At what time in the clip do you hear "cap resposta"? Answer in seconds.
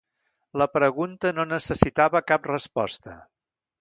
2.33-3.15